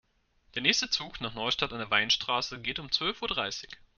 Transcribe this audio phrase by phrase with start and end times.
[0.55, 3.69] Der nächste Zug nach Neustadt an der Weinstraße geht um zwölf Uhr dreißig